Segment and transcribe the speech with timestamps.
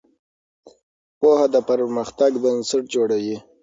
[1.19, 3.37] پوهه د پرمختګ بنسټ جوړوي.